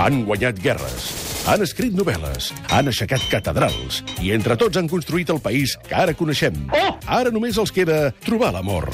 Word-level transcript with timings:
Han 0.00 0.22
guanyat 0.24 0.56
guerres, 0.64 1.10
han 1.44 1.60
escrit 1.60 1.92
novel·les, 1.92 2.46
han 2.72 2.88
aixecat 2.88 3.20
catedrals 3.28 3.98
i 4.24 4.30
entre 4.32 4.56
tots 4.56 4.80
han 4.80 4.88
construït 4.88 5.28
el 5.28 5.42
país 5.44 5.74
que 5.84 5.92
ara 5.92 6.14
coneixem. 6.16 6.56
Ara 7.04 7.28
només 7.34 7.58
els 7.60 7.72
queda 7.76 8.06
trobar 8.24 8.54
l'amor. 8.54 8.88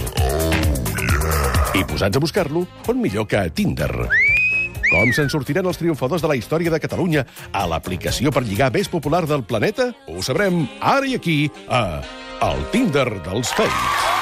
I 1.79 1.84
posats 1.87 2.19
a 2.19 2.23
buscar-lo, 2.25 2.64
on 2.91 2.98
millor 2.98 3.29
que 3.30 3.39
a 3.39 3.46
Tinder. 3.55 3.93
Com 4.91 5.14
se'n 5.14 5.30
sortiran 5.30 5.71
els 5.71 5.79
triomfadors 5.79 6.27
de 6.27 6.32
la 6.32 6.39
història 6.41 6.75
de 6.75 6.82
Catalunya 6.82 7.23
a 7.54 7.62
l'aplicació 7.70 8.34
per 8.34 8.43
lligar 8.43 8.73
més 8.75 8.91
popular 8.91 9.23
del 9.30 9.46
planeta? 9.46 9.93
Ho 10.11 10.27
sabrem 10.27 10.64
ara 10.80 11.07
i 11.07 11.14
aquí, 11.14 11.38
a 11.70 12.02
El 12.50 12.66
Tinder 12.75 13.11
dels 13.23 13.54
Fakes. 13.54 14.16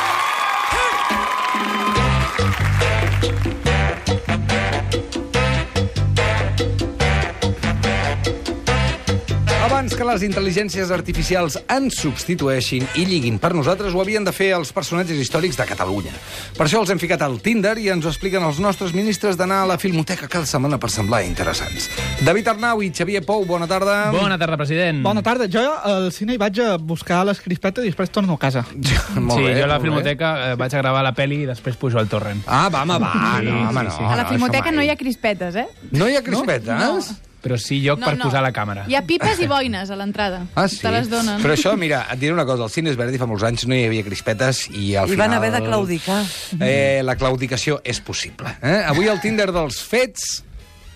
Abans 9.74 9.96
que 9.98 10.04
les 10.06 10.22
intel·ligències 10.22 10.90
artificials 10.94 11.56
ens 11.74 11.96
substitueixin 11.98 12.84
i 12.94 13.02
lliguin 13.08 13.40
per 13.42 13.48
nosaltres, 13.58 13.90
ho 13.90 13.98
havien 14.04 14.22
de 14.22 14.30
fer 14.30 14.52
els 14.54 14.68
personatges 14.70 15.18
històrics 15.18 15.58
de 15.58 15.66
Catalunya. 15.66 16.12
Per 16.54 16.68
això 16.68 16.78
els 16.84 16.92
hem 16.94 17.00
ficat 17.02 17.24
al 17.26 17.40
Tinder 17.42 17.72
i 17.82 17.88
ens 17.90 18.06
ho 18.06 18.12
expliquen 18.12 18.46
els 18.46 18.60
nostres 18.62 18.94
ministres 18.94 19.34
d'anar 19.34 19.64
a 19.64 19.72
la 19.72 19.78
Filmoteca 19.82 20.30
cada 20.30 20.46
setmana 20.46 20.78
per 20.78 20.92
semblar 20.94 21.24
interessants. 21.26 21.88
David 22.22 22.52
Arnau 22.54 22.84
i 22.86 22.92
Xavier 22.94 23.24
Pou, 23.26 23.42
bona 23.50 23.66
tarda. 23.66 23.98
Bona 24.14 24.38
tarda, 24.38 24.60
president. 24.62 25.02
Bona 25.02 25.26
tarda. 25.26 25.50
Jo 25.50 25.66
al 25.66 26.12
cine 26.14 26.38
hi 26.38 26.42
vaig 26.44 26.62
a 26.62 26.70
buscar 26.78 27.24
les 27.26 27.42
crispetes 27.42 27.82
i 27.82 27.90
després 27.90 28.14
torno 28.14 28.38
a 28.38 28.44
casa. 28.46 28.62
Molt 29.18 29.40
sí, 29.40 29.42
bé, 29.42 29.58
jo 29.58 29.66
a 29.66 29.72
la 29.74 29.82
molt 29.82 29.82
bé. 29.82 29.90
Filmoteca 29.90 30.32
eh, 30.52 30.56
vaig 30.62 30.78
a 30.78 30.86
gravar 30.86 31.02
la 31.10 31.16
peli 31.18 31.42
i 31.42 31.50
després 31.50 31.82
pujo 31.82 31.98
al 31.98 32.06
torrent. 32.06 32.46
Ah, 32.46 32.68
va, 32.70 32.86
home, 32.86 33.02
va, 33.02 33.12
Sí, 33.42 33.50
no, 33.50 33.58
home, 33.66 33.88
sí, 33.88 33.90
no. 33.90 33.98
sí. 33.98 34.06
A 34.06 34.16
la 34.22 34.22
no, 34.22 34.30
filmoteca 34.36 34.70
no 34.70 34.86
hi 34.86 34.94
ha 34.94 35.00
crispetes, 35.02 35.58
eh? 35.66 35.70
No 35.90 36.06
hi 36.06 36.14
ha 36.14 36.22
crispetes? 36.22 36.76
No. 36.78 37.32
Però 37.44 37.58
sí 37.60 37.80
lloc 37.84 38.00
per 38.00 38.14
posar 38.22 38.40
la 38.44 38.50
càmera. 38.56 38.86
Hi 38.88 38.96
ha 38.96 39.02
pipes 39.04 39.42
i 39.44 39.48
boines 39.50 39.90
a 39.92 39.98
l'entrada. 40.00 40.42
Ah, 40.56 40.66
sí? 40.68 40.80
Te 40.80 40.92
les 40.94 41.10
donen. 41.12 41.42
Però 41.44 41.52
això, 41.56 41.74
mira, 41.80 42.06
et 42.12 42.20
diré 42.22 42.32
una 42.32 42.46
cosa, 42.48 42.64
al 42.64 42.72
Cines 42.72 42.96
Verdi 42.96 43.20
fa 43.20 43.28
molts 43.28 43.44
anys 43.44 43.66
no 43.68 43.76
hi 43.76 43.84
havia 43.90 44.04
crispetes 44.06 44.64
i 44.72 44.94
al 44.96 45.10
I 45.10 45.14
final... 45.14 45.26
van 45.28 45.36
haver 45.38 45.52
de 45.52 45.60
claudicar. 45.66 46.22
Eh, 46.58 47.02
la 47.04 47.18
claudicació 47.20 47.80
és 47.84 48.00
possible. 48.00 48.56
Eh? 48.62 48.80
Avui 48.88 49.12
el 49.12 49.20
Tinder 49.20 49.50
dels 49.52 49.82
fets, 49.84 50.40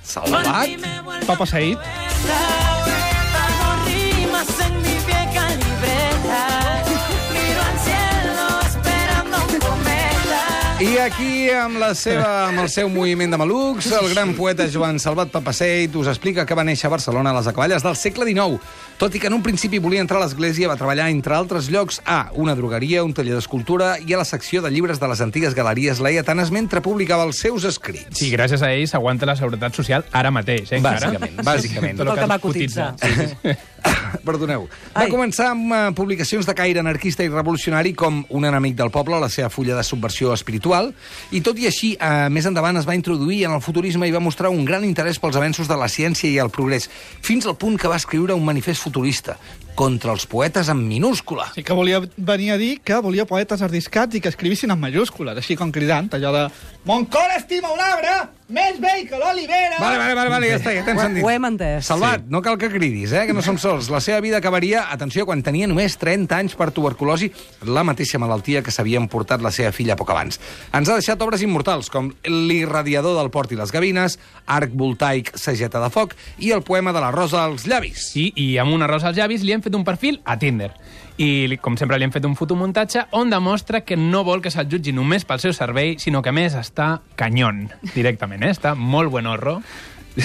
salvat, 0.03 0.73
Papa 1.29 1.47
Said. 1.47 2.58
I 10.79 10.95
aquí, 11.03 11.49
amb, 11.51 11.75
la 11.83 11.89
seva, 11.99 12.45
amb 12.47 12.61
el 12.63 12.69
seu 12.71 12.87
moviment 12.87 13.33
de 13.35 13.39
malucs, 13.41 13.89
el 13.99 14.13
gran 14.13 14.31
poeta 14.39 14.69
Joan 14.71 15.01
Salvat 15.03 15.33
Papaseit 15.35 15.97
us 15.99 16.07
explica 16.07 16.45
que 16.47 16.55
va 16.55 16.63
néixer 16.63 16.87
a 16.87 16.93
Barcelona 16.93 17.33
a 17.33 17.39
les 17.41 17.49
acaballes 17.51 17.83
del 17.83 17.97
segle 17.99 18.29
XIX. 18.29 18.61
Tot 19.01 19.17
i 19.17 19.19
que 19.19 19.27
en 19.27 19.35
un 19.35 19.43
principi 19.43 19.81
volia 19.83 20.05
entrar 20.05 20.21
a 20.21 20.23
l'església, 20.23 20.71
va 20.71 20.77
treballar, 20.79 21.09
entre 21.11 21.35
altres 21.35 21.67
llocs, 21.75 21.99
a 22.07 22.29
una 22.39 22.55
drogueria, 22.55 23.03
un 23.03 23.11
taller 23.11 23.35
d'escultura 23.35 23.97
i 23.99 24.15
a 24.15 24.21
la 24.23 24.27
secció 24.29 24.63
de 24.63 24.71
llibres 24.71 25.03
de 25.03 25.11
les 25.11 25.21
antigues 25.27 25.59
galeries 25.59 25.99
laietanes 25.99 26.55
mentre 26.55 26.79
publicava 26.85 27.27
els 27.27 27.43
seus 27.43 27.67
escrits. 27.67 28.15
Sí, 28.23 28.31
gràcies 28.31 28.63
a 28.63 28.71
ell 28.71 28.87
s'aguanta 28.87 29.27
la 29.27 29.35
seguretat 29.41 29.75
social 29.75 30.07
ara 30.15 30.31
mateix, 30.31 30.71
eh, 30.71 30.79
encara. 30.79 31.11
Bàsicament, 31.11 31.43
bàsicament. 31.43 31.99
Tot 31.99 32.07
el 32.07 32.15
Pel 32.15 32.23
que 32.23 32.31
va 32.31 32.39
cotitza. 32.39 32.93
cotitzar. 32.95 33.59
Perdoneu. 34.29 34.67
Va 34.93 35.07
Ai. 35.07 35.13
començar 35.13 35.51
amb 35.55 35.73
uh, 35.73 35.81
publicacions 35.97 36.47
de 36.49 36.55
caire 36.57 36.83
anarquista 36.83 37.25
i 37.25 37.33
revolucionari 37.33 37.95
com 37.97 38.21
Un 38.37 38.45
enemic 38.49 38.77
del 38.79 38.93
poble, 38.95 39.19
la 39.21 39.31
seva 39.33 39.49
fulla 39.53 39.77
de 39.79 39.85
subversió 39.87 40.35
espiritual, 40.37 40.93
i 41.33 41.41
tot 41.45 41.59
i 41.59 41.69
així, 41.71 41.95
uh, 41.97 42.29
més 42.33 42.49
endavant 42.49 42.77
es 42.81 42.89
va 42.89 42.97
introduir 42.99 43.45
en 43.49 43.57
el 43.57 43.65
futurisme 43.65 44.09
i 44.09 44.15
va 44.15 44.23
mostrar 44.25 44.53
un 44.53 44.65
gran 44.69 44.85
interès 44.85 45.21
pels 45.23 45.39
avenços 45.41 45.71
de 45.71 45.79
la 45.79 45.89
ciència 45.89 46.31
i 46.31 46.39
el 46.43 46.53
progrés, 46.55 46.91
fins 47.25 47.49
al 47.49 47.57
punt 47.57 47.79
que 47.81 47.91
va 47.91 48.01
escriure 48.01 48.37
un 48.37 48.45
manifest 48.45 48.85
futurista 48.85 49.39
contra 49.79 50.11
els 50.11 50.27
poetes 50.27 50.67
en 50.73 50.81
minúscula. 50.89 51.53
Sí 51.55 51.63
que 51.63 51.77
volia 51.77 52.01
venir 52.17 52.51
a 52.51 52.57
dir 52.59 52.73
que 52.83 52.99
volia 53.05 53.29
poetes 53.31 53.63
arriscats 53.63 54.19
i 54.19 54.23
que 54.25 54.33
escrivissin 54.33 54.75
en 54.75 54.81
majúscules, 54.83 55.39
així 55.39 55.55
com 55.55 55.71
cridant, 55.71 56.11
allò 56.19 56.35
de 56.35 56.49
Mon 56.89 57.05
cor 57.13 57.31
estima 57.37 57.69
un 57.71 57.81
arbre 57.85 58.15
més 58.49 58.79
vell 58.81 59.03
que 59.05 59.19
l'olivera. 59.21 59.77
Vale, 59.77 59.99
vale, 60.01 60.15
vale, 60.17 60.31
vale 60.33 60.49
ja 60.49 60.57
està, 60.57 60.73
ja 60.73 60.85
t'hem 60.87 60.97
sentit. 60.97 61.21
ho 61.21 61.29
hem 61.29 61.45
entès. 61.51 61.85
Salvat, 61.85 62.23
no 62.33 62.41
cal 62.41 62.57
que 62.57 62.71
cridis, 62.73 63.13
eh, 63.13 63.27
que 63.29 63.35
no 63.37 63.43
som 63.45 63.59
sols. 63.61 63.91
La 63.93 64.01
seva 64.01 64.23
vida 64.25 64.39
acabaria, 64.41 64.87
atenció, 64.95 65.27
quan 65.29 65.43
tenia 65.45 65.69
només 65.69 65.99
30 66.01 66.33
anys 66.33 66.55
per 66.57 66.71
tuberculosi, 66.73 67.29
la 67.69 67.85
mateixa 67.85 68.19
malaltia 68.19 68.63
que 68.65 68.73
s'havia 68.73 69.03
emportat 69.03 69.45
la 69.45 69.53
seva 69.53 69.75
filla 69.77 69.99
poc 70.01 70.15
abans. 70.15 70.41
Ens 70.73 70.89
ha 70.89 70.97
deixat 70.97 71.21
obres 71.21 71.45
immortals, 71.45 71.91
com 71.93 72.09
L'irradiador 72.25 73.19
del 73.19 73.29
port 73.29 73.53
i 73.53 73.61
les 73.61 73.75
gavines, 73.75 74.17
Arc 74.47 74.73
voltaic, 74.73 75.35
Sageta 75.37 75.85
de 75.85 75.93
foc 75.93 76.17
i 76.41 76.55
el 76.57 76.65
poema 76.65 76.95
de 76.97 77.05
la 77.05 77.13
rosa 77.13 77.45
als 77.45 77.69
llavis. 77.69 78.09
Sí, 78.15 78.31
i 78.35 78.57
amb 78.57 78.73
una 78.73 78.89
rosa 78.89 79.11
als 79.13 79.21
llavis 79.21 79.45
li 79.45 79.53
hem 79.53 79.67
fet 79.67 79.68
un 79.75 79.85
perfil 79.85 80.21
a 80.25 80.39
Tinder. 80.39 80.71
I, 81.19 81.57
com 81.61 81.77
sempre, 81.77 81.99
li 81.99 82.07
hem 82.07 82.13
fet 82.15 82.25
un 82.29 82.37
fotomuntatge 82.39 83.07
on 83.19 83.31
demostra 83.31 83.81
que 83.83 83.97
no 83.99 84.23
vol 84.25 84.41
que 84.41 84.53
se'l 84.55 84.69
jutgi 84.71 84.93
només 84.95 85.25
pel 85.27 85.41
seu 85.43 85.53
servei, 85.53 85.97
sinó 85.99 86.23
que, 86.23 86.31
a 86.31 86.37
més, 86.37 86.55
està 86.55 87.01
canyón, 87.19 87.67
directament, 87.95 88.45
eh? 88.47 88.53
Està 88.55 88.77
molt 88.79 89.11
buen 89.11 89.27
horro. 89.27 89.59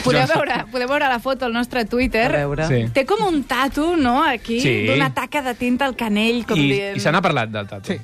Podeu 0.03 0.25
veure, 0.25 0.63
podeu 0.71 0.87
veure 0.89 1.09
la 1.09 1.19
foto 1.21 1.45
al 1.45 1.53
nostre 1.53 1.85
Twitter. 1.85 2.27
A 2.31 2.45
veure. 2.45 2.65
Sí. 2.69 2.79
Té 2.93 3.03
com 3.05 3.25
un 3.27 3.43
tatu, 3.43 3.95
no?, 3.97 4.23
aquí, 4.23 4.59
Sí. 4.61 4.87
d'una 4.87 5.11
taca 5.13 5.41
de 5.45 5.53
tinta 5.53 5.85
al 5.85 5.95
canell, 5.95 6.45
com 6.45 6.57
I, 6.57 6.71
dient... 6.71 6.97
i 6.97 6.99
se 7.03 7.11
n'ha 7.13 7.21
parlat 7.21 7.49
del 7.53 7.67
tatu. 7.67 7.93
Sí. 7.93 7.99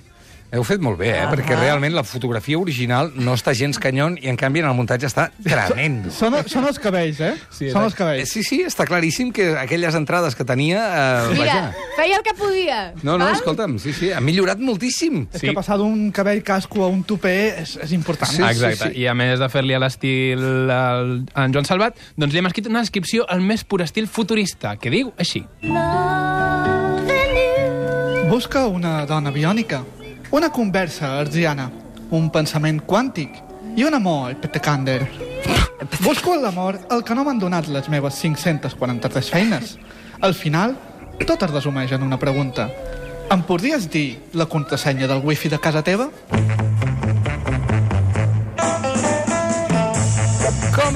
Heu 0.51 0.63
fet 0.65 0.81
molt 0.81 0.97
bé, 0.97 1.11
eh? 1.13 1.19
Ah. 1.21 1.29
Perquè 1.29 1.53
realment 1.53 1.93
la 1.93 2.01
fotografia 2.03 2.57
original 2.57 3.11
no 3.21 3.35
està 3.37 3.53
gens 3.53 3.77
canyon 3.77 4.15
i, 4.17 4.27
en 4.31 4.37
canvi, 4.39 4.63
en 4.63 4.69
el 4.71 4.73
muntatge 4.73 5.05
està 5.05 5.27
tremendo. 5.45 6.09
Són, 6.09 6.33
són 6.49 6.65
els 6.65 6.79
cabells, 6.81 7.19
eh? 7.21 7.35
Sí, 7.53 7.67
són 7.69 7.83
els 7.85 7.93
Eh, 7.93 7.97
cabells. 7.99 8.31
Sí, 8.33 8.41
sí, 8.43 8.57
està 8.65 8.87
claríssim 8.89 9.29
que 9.31 9.51
aquelles 9.61 9.93
entrades 9.93 10.33
que 10.33 10.43
tenia... 10.49 10.79
Eh, 11.29 11.35
Mira, 11.37 11.45
vaja. 11.45 11.85
feia 11.95 12.17
el 12.17 12.23
que 12.25 12.33
podia. 12.33 12.79
No, 13.03 13.19
no, 13.19 13.25
val? 13.27 13.35
escolta'm, 13.35 13.77
sí, 13.77 13.93
sí, 13.93 14.09
ha 14.11 14.19
millorat 14.25 14.57
moltíssim. 14.57 15.27
És 15.31 15.41
Sí. 15.41 15.47
que 15.51 15.53
passar 15.53 15.77
d'un 15.77 16.09
cabell 16.11 16.41
casco 16.43 16.83
a 16.83 16.87
un 16.89 17.03
tupé 17.03 17.61
és, 17.61 17.75
és 17.83 17.91
important. 17.93 18.31
Sí, 18.33 18.41
Exacte. 18.41 18.89
sí. 18.93 19.03
I 19.03 19.07
a 19.07 19.13
més 19.13 19.37
de 19.39 19.49
fer-li 19.53 19.77
a 19.77 19.79
l'estil 19.85 20.41
al- 20.71 21.25
a 21.35 21.45
en 21.45 21.53
Joan 21.53 21.65
Salvat, 21.69 21.95
doncs 22.17 22.33
li 22.33 22.39
hem 22.41 22.49
escrit 22.49 22.65
una 22.67 22.79
descripció 22.81 23.29
al 23.29 23.41
més 23.45 23.63
pur 23.63 23.83
estil 23.85 24.07
futurista, 24.07 24.77
que 24.77 24.89
diu 24.89 25.13
així. 25.15 25.45
Busca 28.29 28.67
una 28.67 29.05
dona 29.05 29.31
biònica, 29.31 29.81
una 30.31 30.51
conversa 30.51 31.19
arziana, 31.19 31.69
un 32.11 32.29
pensament 32.29 32.83
quàntic 32.85 33.39
i 33.75 33.85
un 33.85 33.95
amor 33.97 34.35
petecander. 34.41 35.01
Busco 36.03 36.35
en 36.35 36.43
l'amor 36.43 36.77
el 36.91 37.03
que 37.03 37.15
no 37.15 37.23
m'han 37.25 37.39
donat 37.41 37.69
les 37.71 37.89
meves 37.89 38.19
543 38.21 39.31
feines. 39.33 39.77
Al 40.21 40.35
final, 40.35 40.75
tot 41.25 41.43
es 41.43 41.51
resumeix 41.51 41.93
en 41.95 42.03
una 42.03 42.19
pregunta. 42.19 42.69
Em 43.29 43.41
podries 43.45 43.89
dir 43.89 44.19
la 44.33 44.45
contrasenya 44.49 45.07
del 45.07 45.21
wifi 45.25 45.49
de 45.49 45.59
casa 45.61 45.83
teva? 45.85 46.09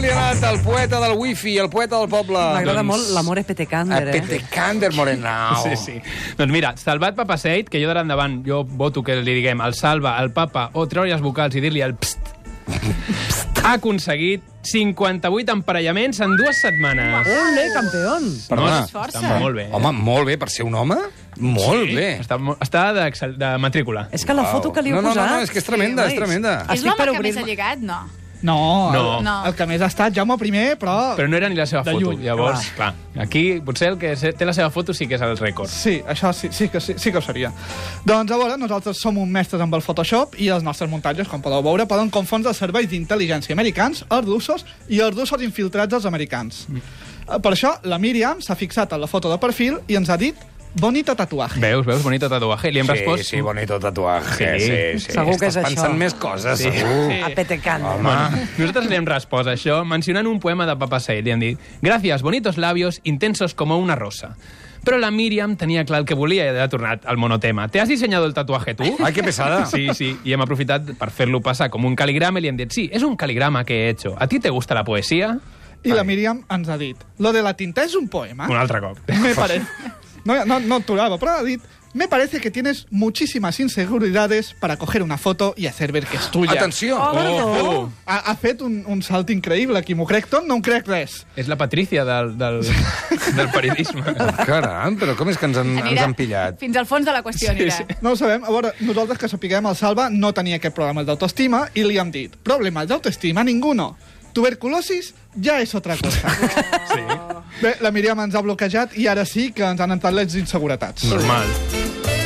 Li 0.04 0.12
ha 0.12 0.20
anat 0.20 0.44
el 0.52 0.60
poeta 0.64 1.00
del 1.00 1.16
wifi, 1.18 1.58
el 1.62 1.70
poeta 1.72 2.00
del 2.02 2.10
poble? 2.12 2.36
M'agrada 2.36 2.82
Doncs- 2.82 2.90
molt 2.90 3.12
l'amor 3.16 3.40
és 3.40 3.48
petecander, 3.48 4.02
eh? 4.10 4.20
Petecander 4.20 4.92
Morenau. 4.98 5.62
Sí, 5.64 5.78
sí. 5.80 5.96
Doncs 6.38 6.52
mira, 6.52 6.74
Salvat 6.78 7.16
Papaseit, 7.16 7.70
que 7.72 7.80
jo 7.80 7.88
d'ara 7.88 8.04
endavant 8.04 8.42
jo 8.46 8.64
voto 8.68 9.04
que 9.04 9.16
li 9.22 9.38
diguem 9.40 9.62
el 9.64 9.78
salva, 9.80 10.18
el 10.22 10.34
papa, 10.36 10.70
o 10.74 10.88
treure 10.92 11.12
les 11.14 11.24
vocals 11.24 11.56
i 11.56 11.64
dir-li 11.64 11.84
el 11.86 11.96
pst, 11.96 12.34
ha 13.64 13.74
aconseguit 13.78 14.44
58 14.64 15.52
emparellaments 15.56 16.20
en 16.24 16.36
dues 16.36 16.60
setmanes. 16.60 17.28
Ole, 17.28 17.64
campeón! 17.76 18.26
Perdona. 18.50 18.82
No. 18.84 19.04
Està 19.08 19.38
molt 19.40 19.56
bé. 19.56 19.70
Home, 19.72 19.92
molt 20.04 20.28
bé, 20.28 20.36
per 20.40 20.50
ser 20.52 20.66
un 20.68 20.76
home, 20.80 20.98
molt 21.40 21.88
Sí, 21.88 21.96
bé. 21.96 22.10
Està, 22.24 22.40
està 22.64 22.90
de, 22.96 23.06
de 23.40 23.54
matrícula. 23.64 24.10
És 24.12 24.28
que 24.28 24.36
la 24.36 24.50
foto 24.52 24.74
que 24.76 24.84
li 24.84 24.92
heu 24.92 25.00
No, 25.00 25.06
no, 25.08 25.14
no, 25.14 25.16
posat... 25.16 25.32
no, 25.32 25.48
és 25.48 25.54
que 25.54 25.64
és 25.64 25.70
tremenda, 25.70 26.10
és 26.10 26.12
nois, 26.12 26.20
tremenda. 26.20 26.58
És 26.76 26.84
l'home 26.84 27.08
que 27.14 27.24
més 27.30 27.40
ha 27.40 27.48
lligat? 27.48 27.88
No. 27.88 28.02
No, 28.44 28.92
No. 28.92 29.18
El, 29.20 29.24
No. 29.24 29.36
el 29.48 29.56
que 29.56 29.66
més 29.66 29.82
ha 29.82 29.88
estat 29.88 30.14
Jaume 30.16 30.36
I, 30.36 30.76
però... 30.80 31.16
Però 31.18 31.28
no 31.30 31.38
era 31.38 31.50
ni 31.50 31.56
la 31.56 31.66
seva 31.66 31.82
De 31.84 31.92
foto. 31.94 32.04
lluny, 32.12 32.22
Llavors, 32.24 32.68
clar, 32.76 32.94
aquí 33.18 33.62
potser 33.66 33.88
el 33.94 33.98
que 33.98 34.14
té 34.16 34.46
la 34.46 34.54
seva 34.54 34.70
foto 34.70 34.94
sí 34.94 35.08
que 35.08 35.16
és 35.16 35.22
el 35.22 35.38
rècord. 35.38 35.68
Sí, 35.72 36.02
això 36.08 36.34
sí, 36.34 36.50
sí, 36.52 36.68
que, 36.70 36.80
sí, 36.82 36.94
sí 36.98 37.12
que 37.12 37.18
ho 37.18 37.22
seria. 37.22 37.52
Doncs 38.06 38.32
a 38.32 38.38
veure, 38.38 38.58
nosaltres 38.58 39.00
som 39.00 39.18
un 39.18 39.32
mestres 39.32 39.62
amb 39.62 39.74
el 39.76 39.82
Photoshop 39.82 40.36
i 40.38 40.50
els 40.50 40.64
nostres 40.64 40.90
muntatges, 40.90 41.28
com 41.28 41.42
podeu 41.42 41.64
veure, 41.64 41.88
poden 41.88 42.10
confondre 42.10 42.50
els 42.52 42.58
serveis 42.60 42.90
d'intel·ligència 42.92 43.54
americans, 43.54 44.04
els 44.10 44.26
russos 44.28 44.66
i 44.90 45.00
els 45.00 45.16
russos 45.16 45.42
infiltrats 45.42 45.90
dels 45.90 46.06
americans. 46.06 46.66
Mm. 46.70 47.40
Per 47.42 47.52
això, 47.54 47.78
la 47.88 47.98
Míriam 47.98 48.42
s'ha 48.44 48.56
fixat 48.60 48.92
en 48.92 49.00
la 49.00 49.08
foto 49.08 49.30
de 49.32 49.38
perfil 49.40 49.80
i 49.88 49.96
ens 49.96 50.10
ha 50.10 50.18
dit 50.18 50.36
bonito 50.76 51.16
tatuaje. 51.16 51.60
Veus, 51.60 51.86
veus, 51.86 52.02
bonito 52.04 52.30
tatuaje. 52.30 52.72
Li 52.72 52.80
hem 52.80 52.86
Sí, 52.88 52.92
respost... 52.92 53.24
sí, 53.24 53.42
bonito 53.42 53.80
tatuaje, 53.80 54.60
Sí. 54.60 54.66
sí, 54.66 55.06
sí. 55.06 55.12
Segur 55.14 55.38
que 55.40 55.48
és 55.48 55.56
Estàs 55.56 55.68
pensant 55.70 55.94
això. 55.94 55.98
més 55.98 56.14
coses, 56.14 56.60
Sí. 56.60 56.72
segur. 56.72 57.12
Sí. 57.12 57.22
A 57.22 57.30
petecander. 57.36 57.92
Home. 57.92 58.04
Bueno, 58.04 58.30
nosaltres 58.58 58.90
li 58.90 58.96
hem 58.96 59.06
respost 59.06 59.48
això 59.50 59.84
mencionant 59.86 60.28
un 60.28 60.40
poema 60.40 60.66
de 60.66 60.76
Papa 60.76 61.00
Said. 61.00 61.24
Li 61.26 61.32
hem 61.32 61.40
dit, 61.40 61.60
gracias, 61.82 62.22
bonitos 62.22 62.58
labios, 62.58 63.00
intensos 63.04 63.54
como 63.54 63.78
una 63.78 63.96
rosa. 63.96 64.36
Però 64.84 64.98
la 65.00 65.12
Míriam 65.12 65.56
tenia 65.56 65.86
clar 65.86 66.02
el 66.02 66.06
que 66.06 66.14
volia 66.14 66.44
i 66.52 66.58
ha 66.60 66.68
tornat 66.68 67.06
al 67.06 67.16
monotema. 67.16 67.70
¿Te 67.70 67.80
has 67.80 67.88
diseñado 67.88 68.26
el 68.26 68.34
tatuaje 68.34 68.74
tú? 68.76 68.84
Ai, 69.02 69.14
que 69.14 69.24
pesada. 69.24 69.66
Sí, 69.66 69.88
sí, 69.94 70.18
i 70.26 70.34
hem 70.34 70.42
aprofitat 70.42 70.84
per 71.00 71.10
fer-lo 71.10 71.40
passar 71.40 71.70
com 71.70 71.86
un 71.86 71.96
caligrama 71.96 72.40
i 72.40 72.42
li 72.42 72.50
hem 72.50 72.58
dit, 72.58 72.70
sí, 72.76 72.90
és 72.92 73.02
un 73.02 73.16
caligrama 73.16 73.64
que 73.64 73.86
he 73.86 73.90
hecho. 73.90 74.14
¿A 74.20 74.28
ti 74.28 74.42
te 74.42 74.50
gusta 74.50 74.74
la 74.76 74.84
poesía? 74.84 75.40
I 75.86 75.92
la 75.92 76.04
Míriam 76.04 76.44
ens 76.50 76.68
ha 76.68 76.78
dit, 76.78 76.98
lo 77.20 77.32
de 77.32 77.42
la 77.44 77.54
tinta 77.56 77.84
és 77.84 77.96
un 77.96 78.10
poema. 78.10 78.46
Un 78.50 78.58
altre 78.58 78.82
cop. 78.82 78.98
Me 79.22 79.34
parece... 79.36 79.66
No, 80.26 80.46
no, 80.46 80.60
no 80.60 80.76
aturaba, 80.76 81.18
però 81.20 81.38
ha 81.40 81.44
dit, 81.44 81.62
me 81.94 82.08
parece 82.08 82.40
que 82.42 82.50
tienes 82.50 82.88
muchísimas 82.90 83.60
inseguridades 83.60 84.56
para 84.60 84.78
coger 84.78 85.04
una 85.04 85.18
foto 85.20 85.54
y 85.56 85.68
hacer 85.68 85.92
ver 85.92 86.08
que 86.08 86.18
es 86.18 86.32
tuya. 86.32 86.54
Atenció! 86.54 86.98
Oh, 86.98 87.12
perdó. 87.14 87.48
Oh, 87.82 87.90
Ha, 88.08 88.18
ha 88.32 88.36
fet 88.36 88.62
un, 88.62 88.84
un 88.88 89.04
salt 89.04 89.30
increïble 89.30 89.78
aquí. 89.78 89.94
M'ho 89.94 90.08
crec 90.10 90.26
tot, 90.32 90.48
no 90.48 90.56
em 90.58 90.62
crec 90.66 90.88
res. 90.90 91.20
És 91.36 91.48
la 91.48 91.56
Patrícia 91.60 92.04
del, 92.08 92.34
del, 92.38 92.62
del 93.38 93.50
periodisme. 93.54 94.02
Caram, 94.48 94.98
però 94.98 95.14
com 95.20 95.30
és 95.30 95.38
que 95.38 95.46
ens 95.52 95.60
han, 95.62 95.76
ens 95.84 96.02
han 96.02 96.16
pillat? 96.18 96.58
Fins 96.64 96.80
al 96.82 96.88
fons 96.90 97.06
de 97.06 97.14
la 97.14 97.22
qüestió 97.22 97.52
anirà. 97.54 97.78
sí. 97.78 97.86
No 98.02 98.16
ho 98.16 98.18
sabem. 98.18 98.44
A 98.44 98.50
veure, 98.50 98.74
nosaltres 98.82 99.20
que 99.22 99.30
sapiguem, 99.30 99.68
el 99.70 99.76
Salva 99.78 100.10
no 100.10 100.34
tenia 100.34 100.58
aquest 100.58 100.74
problema 100.76 101.04
d'autoestima 101.06 101.68
i 101.78 101.86
li 101.86 102.00
hem 102.02 102.10
dit, 102.16 102.36
problemes 102.44 102.88
d'autoestima, 102.90 103.44
ninguno. 103.46 103.92
Tuberculosis 104.34 105.14
ja 105.42 105.60
és 105.62 105.74
otra 105.76 105.98
cosa. 106.02 106.34
Sí. 106.94 107.02
Bé, 107.62 107.72
la 107.82 107.90
Míriam 107.96 108.20
ens 108.22 108.36
ha 108.36 108.42
bloquejat 108.46 108.98
i 109.02 109.08
ara 109.10 109.24
sí 109.26 109.48
que 109.56 109.66
ens 109.66 109.82
han 109.82 109.96
entrat 109.96 110.14
les 110.14 110.36
inseguretats. 110.38 111.08
Normal. 111.10 111.50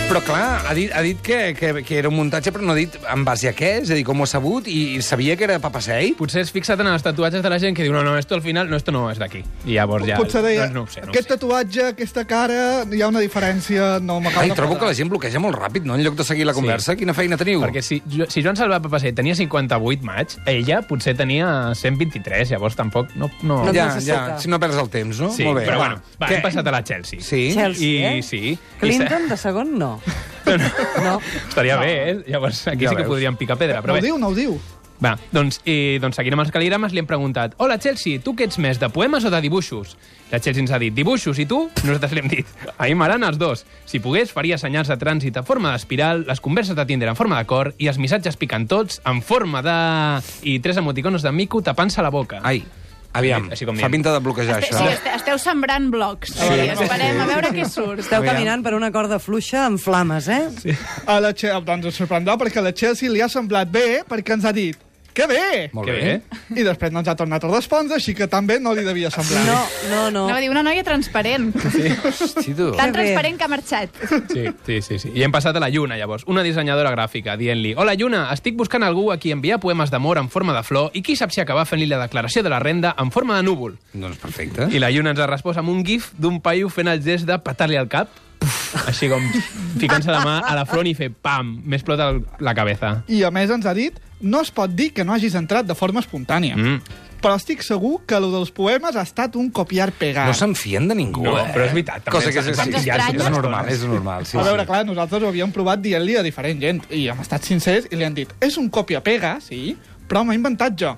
Però 0.07 0.21
clar, 0.23 0.61
ha 0.63 0.71
dit, 0.71 0.87
ha 0.95 1.01
dit 1.03 1.19
que, 1.19 1.51
que, 1.53 1.83
que 1.83 1.97
era 1.99 2.07
un 2.07 2.15
muntatge, 2.15 2.53
però 2.55 2.63
no 2.63 2.71
ha 2.71 2.77
dit 2.77 2.93
en 3.11 3.25
base 3.27 3.49
a 3.49 3.51
què, 3.51 3.73
és 3.81 3.89
a 3.91 3.95
dir, 3.97 4.05
com 4.07 4.21
ho 4.21 4.23
ha 4.23 4.29
sabut, 4.31 4.63
i 4.71 5.01
sabia 5.03 5.33
que 5.35 5.43
era 5.43 5.57
papasei. 5.59 6.13
Potser 6.15 6.45
és 6.45 6.51
fixat 6.55 6.79
en 6.79 6.87
els 6.87 7.03
tatuatges 7.03 7.43
de 7.43 7.49
la 7.51 7.57
gent 7.59 7.75
que 7.75 7.83
diu 7.83 7.91
no, 7.91 7.99
no, 8.07 8.13
esto 8.15 8.37
al 8.37 8.41
final, 8.45 8.69
no, 8.71 8.79
esto 8.79 8.93
no 8.95 9.01
és 9.11 9.19
d'aquí. 9.19 9.41
I 9.67 9.75
llavors 9.75 10.07
ja... 10.07 10.15
Potser 10.15 10.45
deia, 10.45 10.69
Doncs 10.69 10.77
no 10.77 10.83
ho 10.85 10.87
sé, 10.93 11.03
no 11.03 11.11
aquest 11.11 11.27
sé. 11.27 11.33
tatuatge, 11.35 11.87
aquesta 11.91 12.23
cara, 12.29 12.85
hi 12.87 13.01
ha 13.03 13.09
una 13.11 13.19
diferència, 13.19 13.89
no 13.99 14.21
m'acabo 14.23 14.45
Ai, 14.45 14.53
de 14.53 14.57
trobo 14.61 14.77
que 14.79 14.87
la 14.87 14.95
gent 14.95 15.11
bloqueja 15.11 15.41
molt 15.43 15.59
ràpid, 15.59 15.83
no?, 15.83 15.97
en 15.99 16.05
lloc 16.07 16.15
de 16.21 16.27
seguir 16.29 16.47
la 16.47 16.55
conversa. 16.55 16.95
Quina 16.95 17.11
feina 17.17 17.35
teniu? 17.43 17.59
Perquè 17.67 17.83
si, 17.83 17.99
jo- 18.07 18.29
si 18.31 18.45
Joan 18.47 18.55
Salvat 18.55 18.87
Papasser 18.87 19.11
tenia 19.19 19.35
58 19.35 20.07
maig, 20.07 20.37
ella 20.47 20.79
potser 20.87 21.17
tenia 21.19 21.51
123, 21.75 22.55
llavors 22.55 22.79
tampoc 22.79 23.11
no... 23.19 23.27
no... 23.43 23.59
No 23.67 23.75
ja, 23.75 23.89
ja, 23.99 24.23
si 24.39 24.47
no 24.47 24.55
perds 24.63 24.79
el 24.79 24.87
temps, 24.95 25.19
no? 25.19 25.33
Sí, 25.35 25.43
molt 25.43 25.59
bé. 25.59 25.67
però 25.67 25.83
va. 25.83 25.91
bueno, 25.91 26.01
va, 26.15 26.31
Què? 26.31 26.39
hem 26.39 26.47
passat 26.47 26.71
a 26.71 26.77
la 26.79 26.83
Chelsea. 26.87 27.19
Sí? 27.19 27.43
Chelsea, 27.59 28.15
I 28.15 28.19
eh? 28.21 28.23
sí. 28.23 28.55
Clinton, 28.79 29.27
de 29.27 29.35
segon, 29.43 29.75
no. 29.77 29.96
No. 31.03 31.19
Estaria 31.49 31.75
bé, 31.77 31.93
eh? 32.11 32.17
Llavors 32.27 32.65
aquí 32.67 32.85
Ja 32.85 32.89
sí 32.91 32.95
que 32.95 33.03
veus. 33.03 33.09
podríem 33.15 33.35
picar 33.35 33.57
pedra. 33.57 33.81
No 33.81 33.87
Però 33.87 33.91
ho 33.97 33.99
bé, 33.99 34.01
diu, 34.05 34.17
no 34.17 34.29
ho 34.31 34.35
diu. 34.35 34.53
va, 35.03 35.11
doncs, 35.31 35.59
i, 35.69 35.99
doncs 36.01 36.15
seguint 36.17 36.33
amb 36.33 36.41
els 36.45 36.51
caligrames 36.55 36.93
li 36.95 36.97
hem 37.03 37.05
preguntat 37.05 37.51
Hola, 37.61 37.75
Chelsea, 37.77 38.17
tu 38.23 38.31
què 38.33 38.47
ets 38.47 38.57
més, 38.57 38.79
de 38.81 38.87
poemes 38.89 39.25
o 39.27 39.29
de 39.29 39.41
dibuixos? 39.43 39.91
La 40.31 40.39
Chelsea 40.39 40.63
ens 40.63 40.71
ha 40.73 40.79
dit 40.81 40.95
dibuixos, 40.95 41.37
i 41.37 41.45
tu? 41.45 41.59
Nosaltres 41.83 42.15
li 42.15 42.23
hem 42.23 42.31
dit 42.31 42.47
a 42.77 42.87
mi 42.87 42.95
m'agraden 42.97 43.27
els 43.27 43.37
dos. 43.37 43.61
Si 43.85 43.99
pogués, 44.01 44.31
faria 44.33 44.57
senyals 44.57 44.87
de 44.89 44.97
trànsit 44.97 45.37
en 45.37 45.45
forma 45.45 45.75
d'espiral, 45.75 46.25
les 46.27 46.41
converses 46.41 46.75
de 46.75 46.85
Tinder 46.89 47.11
en 47.11 47.19
forma 47.19 47.37
de 47.37 47.45
cor 47.45 47.73
i 47.77 47.87
els 47.91 47.99
missatges 48.01 48.39
picantots 48.41 49.01
en 49.05 49.21
forma 49.21 49.61
de... 49.61 49.77
i 50.49 50.57
tres 50.59 50.77
emoticonos 50.81 51.21
de 51.21 51.31
mico 51.31 51.61
tapant-se 51.61 52.01
la 52.01 52.09
boca. 52.09 52.41
Ai, 52.43 52.63
aviam, 53.13 53.49
Així 53.51 53.65
com 53.65 53.75
fa 53.77 53.89
pinta 53.89 54.11
de 54.13 54.19
bloquejar, 54.19 54.59
Este, 54.63 54.75
això. 54.75 54.87
sí, 54.87 54.93
este, 54.93 55.13
esteu 55.15 55.37
sembrant 55.39 55.89
blocs. 55.91 56.33
Sí. 56.33 56.59
Esperem 56.73 57.21
a 57.21 57.25
veure 57.25 57.49
què 57.55 57.65
surt. 57.69 57.99
Esteu 57.99 58.19
Aviam. 58.19 58.33
caminant 58.35 58.63
per 58.63 58.73
una 58.75 58.91
corda 58.91 59.19
fluixa 59.19 59.65
amb 59.65 59.79
flames, 59.79 60.27
eh? 60.27 60.49
Sí. 60.61 60.75
A 61.05 61.19
la 61.19 61.33
Che... 61.33 61.47
Doncs 61.61 61.85
ens 61.85 61.95
sorprendrà 62.01 62.37
perquè 62.37 62.57
a 62.59 62.61
la 62.61 62.73
Chelsea 62.73 63.09
li 63.09 63.21
ha 63.21 63.29
semblat 63.29 63.69
bé 63.71 64.03
perquè 64.07 64.33
ens 64.37 64.45
ha 64.45 64.51
dit 64.53 64.77
que 65.17 65.25
bé! 65.25 65.69
Molt 65.73 65.87
Que 65.89 65.93
bé. 65.95 66.01
bé. 66.21 66.61
I 66.61 66.63
després 66.67 66.91
no 66.93 67.01
ens 67.01 67.09
ha 67.09 67.15
tornat 67.17 67.43
a 67.43 67.49
respondre, 67.49 67.97
així 67.97 68.13
que 68.13 68.27
també 68.29 68.59
no 68.61 68.75
li 68.77 68.83
devia 68.85 69.09
semblar. 69.09 69.41
No, 69.47 69.57
no, 69.89 70.01
no. 70.13 70.25
No, 70.29 70.35
dir 70.37 70.51
una 70.53 70.61
noia 70.63 70.83
transparent. 70.85 71.49
Hosti, 71.57 72.53
tu. 72.53 72.71
Tan 72.77 72.91
Que 72.91 72.91
bé. 72.91 72.93
transparent 72.99 73.37
que 73.39 73.43
ha 73.43 73.47
marxat. 73.49 73.89
Sí, 74.31 74.45
sí, 74.67 74.81
sí, 74.85 74.99
sí. 74.99 75.11
I 75.17 75.23
hem 75.25 75.33
passat 75.33 75.55
a 75.57 75.63
la 75.63 75.69
Lluna, 75.73 75.97
llavors. 75.97 76.23
Una 76.29 76.43
dissenyadora 76.45 76.91
gràfica, 76.93 77.35
dient-li 77.39 77.73
Hola, 77.77 77.95
Lluna, 77.97 78.27
estic 78.35 78.55
buscant 78.59 78.83
algú 78.85 79.09
a 79.11 79.17
qui 79.17 79.31
enviar 79.33 79.59
poemes 79.59 79.89
d'amor 79.91 80.17
en 80.21 80.29
forma 80.29 80.53
de 80.53 80.61
flor 80.63 80.91
i 80.93 81.01
qui 81.01 81.15
sap 81.17 81.31
si 81.33 81.41
acabar 81.41 81.65
fent-li 81.65 81.87
la 81.89 81.99
declaració 82.05 82.43
de 82.45 82.49
la 82.53 82.59
renda 82.59 82.93
en 82.99 83.09
forma 83.11 83.37
de 83.37 83.43
núvol. 83.43 83.77
Doncs 83.93 84.17
perfecte. 84.21 84.69
I 84.71 84.79
la 84.79 84.91
Lluna 84.93 85.11
ens 85.15 85.19
ha 85.19 85.27
respost 85.27 85.57
amb 85.57 85.69
un 85.73 85.83
gif 85.85 86.11
d'un 86.17 86.39
paio 86.41 86.69
fent 86.69 86.87
el 86.93 87.01
gest 87.03 87.25
de 87.25 87.37
petar-li 87.41 87.75
al 87.79 87.89
cap, 87.89 88.09
puf, 88.37 88.75
així 88.87 89.09
com 89.09 89.23
ficant-se 89.81 90.11
la 90.13 90.21
mà 90.25 90.39
a 90.45 90.53
la 90.55 90.65
front 90.69 90.87
i 90.87 90.93
fer 90.97 91.09
pam, 91.11 91.55
m'explota 91.65 92.11
la 92.39 92.53
cabeza. 92.53 92.99
I 93.09 93.23
a 93.25 93.31
més 93.33 93.49
ens 93.53 93.65
ha 93.65 93.73
dit 93.77 93.97
no 94.21 94.41
es 94.41 94.51
pot 94.51 94.71
dir 94.73 94.91
que 94.93 95.05
no 95.05 95.13
hagis 95.13 95.35
entrat 95.37 95.67
de 95.67 95.75
forma 95.77 96.01
espontània. 96.01 96.57
Mm. 96.57 97.03
Però 97.17 97.33
estic 97.33 97.63
segur 97.65 98.03
que 98.05 98.17
el 98.19 98.27
dels 98.29 98.51
poemes 98.53 98.95
ha 98.95 99.01
estat 99.07 99.35
un 99.41 99.49
copiar-pegar. 99.49 100.27
No 100.29 100.35
se'n 100.37 100.53
fien 100.55 100.85
de 100.87 100.93
ningú, 100.97 101.23
No, 101.25 101.33
eh? 101.39 101.47
però 101.53 101.65
és 101.65 101.73
veritat, 101.73 102.03
també 102.05 102.19
Cosa 102.19 102.31
que 102.31 102.43
és, 102.43 102.59
sí, 102.59 102.85
ja, 102.85 102.97
és, 103.09 103.29
normal, 103.33 103.69
és 103.73 103.81
normal. 103.89 104.27
Sí, 104.29 104.37
a 104.37 104.45
veure, 104.45 104.61
sí. 104.61 104.69
clar, 104.69 104.83
nosaltres 104.85 105.25
ho 105.25 105.31
havíem 105.31 105.51
provat 105.51 105.81
dient-li 105.81 106.17
a 106.17 106.23
diferent 106.25 106.61
gent 106.61 106.83
i 106.93 107.07
hem 107.09 107.23
estat 107.25 107.43
sincers 107.49 107.89
i 107.89 107.97
li 107.97 108.05
han 108.05 108.13
dit 108.13 108.29
és 108.39 108.57
un 108.61 108.69
copia-pega, 108.69 109.39
sí, 109.41 109.75
però 110.07 110.21
he 110.29 110.37
inventat 110.37 110.77
jo. 110.77 110.93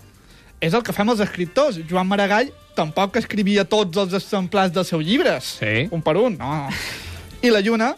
És 0.59 0.75
el 0.75 0.83
que 0.83 0.91
fem 0.91 1.07
els 1.07 1.21
escriptors. 1.23 1.79
Joan 1.87 2.07
Maragall 2.07 2.51
tampoc 2.75 3.15
escrivia 3.15 3.63
tots 3.63 3.97
els 3.97 4.13
exemplars 4.19 4.73
dels 4.75 4.91
seus 4.91 5.05
llibres. 5.07 5.55
Sí. 5.61 5.87
Un 5.95 6.03
per 6.03 6.17
un, 6.19 6.35
no. 6.35 6.67
I 7.39 7.51
la 7.55 7.63
Lluna 7.63 7.93